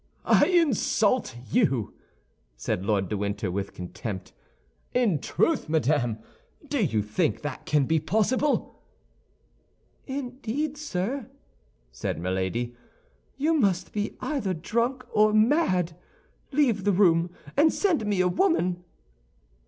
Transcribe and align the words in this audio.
"I 0.25 0.45
insult 0.47 1.35
you!" 1.51 1.93
said 2.57 2.83
Lord 2.83 3.07
de 3.07 3.15
Winter, 3.15 3.51
with 3.51 3.75
contempt. 3.75 4.33
"In 4.95 5.19
truth, 5.19 5.69
madame, 5.69 6.17
do 6.67 6.83
you 6.83 7.03
think 7.03 7.43
that 7.43 7.67
can 7.67 7.85
be 7.85 7.99
possible?" 7.99 8.81
"Indeed, 10.07 10.75
sir," 10.75 11.29
said 11.91 12.19
Milady, 12.19 12.73
"you 13.37 13.53
must 13.53 13.93
be 13.93 14.17
either 14.21 14.55
drunk 14.55 15.05
or 15.11 15.33
mad. 15.33 15.95
Leave 16.51 16.83
the 16.83 16.93
room, 16.93 17.29
and 17.55 17.71
send 17.71 18.03
me 18.07 18.21
a 18.21 18.27
woman." 18.27 18.83